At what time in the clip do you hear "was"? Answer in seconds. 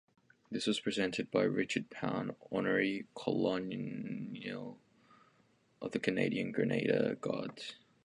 0.65-0.79